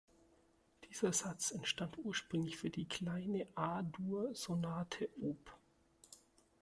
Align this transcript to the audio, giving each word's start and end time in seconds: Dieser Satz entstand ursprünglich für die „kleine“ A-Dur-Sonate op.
Dieser 0.89 1.13
Satz 1.13 1.51
entstand 1.51 1.95
ursprünglich 1.99 2.57
für 2.57 2.71
die 2.71 2.87
„kleine“ 2.87 3.45
A-Dur-Sonate 3.53 5.07
op. 5.21 5.53